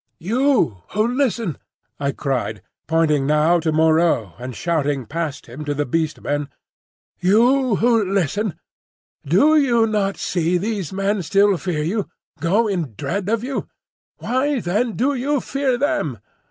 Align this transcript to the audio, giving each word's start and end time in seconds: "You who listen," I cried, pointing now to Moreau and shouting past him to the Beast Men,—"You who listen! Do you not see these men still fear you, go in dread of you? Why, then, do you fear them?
"You 0.17 0.81
who 0.93 1.07
listen," 1.07 1.59
I 1.99 2.11
cried, 2.11 2.63
pointing 2.87 3.27
now 3.27 3.59
to 3.59 3.71
Moreau 3.71 4.33
and 4.39 4.55
shouting 4.55 5.05
past 5.05 5.45
him 5.45 5.63
to 5.65 5.75
the 5.75 5.85
Beast 5.85 6.21
Men,—"You 6.21 7.75
who 7.75 8.11
listen! 8.11 8.57
Do 9.23 9.55
you 9.55 9.85
not 9.85 10.17
see 10.17 10.57
these 10.57 10.91
men 10.91 11.21
still 11.21 11.55
fear 11.55 11.83
you, 11.83 12.09
go 12.39 12.67
in 12.67 12.95
dread 12.97 13.29
of 13.29 13.43
you? 13.43 13.67
Why, 14.17 14.59
then, 14.59 14.93
do 14.93 15.13
you 15.13 15.39
fear 15.39 15.77
them? 15.77 16.17